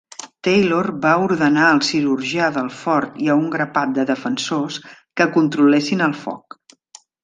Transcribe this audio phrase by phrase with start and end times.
[0.45, 6.07] Taylor va ordenar al cirurgià del fort i a un grapat de defensors que controlessin
[6.11, 6.63] el foc.